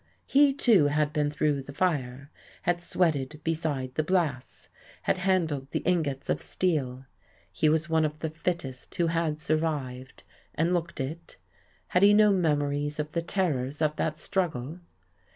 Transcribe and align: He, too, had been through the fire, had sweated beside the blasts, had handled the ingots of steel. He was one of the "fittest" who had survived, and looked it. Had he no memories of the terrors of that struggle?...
He, 0.25 0.51
too, 0.51 0.85
had 0.87 1.13
been 1.13 1.29
through 1.29 1.61
the 1.61 1.73
fire, 1.75 2.31
had 2.63 2.81
sweated 2.81 3.39
beside 3.43 3.93
the 3.93 4.01
blasts, 4.03 4.67
had 5.03 5.19
handled 5.19 5.69
the 5.69 5.81
ingots 5.85 6.27
of 6.27 6.41
steel. 6.41 7.05
He 7.51 7.69
was 7.69 7.87
one 7.87 8.03
of 8.03 8.17
the 8.17 8.31
"fittest" 8.31 8.95
who 8.95 9.05
had 9.05 9.39
survived, 9.39 10.23
and 10.55 10.73
looked 10.73 10.99
it. 10.99 11.37
Had 11.89 12.01
he 12.01 12.15
no 12.15 12.31
memories 12.31 12.97
of 12.97 13.11
the 13.11 13.21
terrors 13.21 13.79
of 13.79 13.95
that 13.97 14.17
struggle?... 14.17 14.79